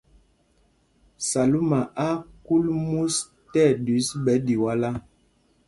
Salúma 1.31 1.81
á 1.87 1.89
á 2.07 2.09
kūl 2.47 2.63
mûs 2.87 3.15
tí 3.51 3.59
ɛɗüis 3.69 4.07
ɓɛ̌ 4.23 4.37
Ɗiwálá. 4.45 4.89